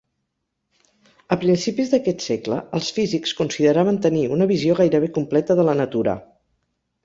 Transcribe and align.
A 1.35 1.37
principis 1.43 1.91
d'aquest 1.91 2.25
segle, 2.29 2.57
els 2.79 2.89
físics 2.97 3.35
consideraven 3.43 4.03
tenir 4.09 4.27
una 4.39 4.51
visió 4.55 4.81
gairebé 4.83 5.15
completa 5.23 5.61
de 5.63 5.71
la 5.73 5.81
natura. 5.85 6.21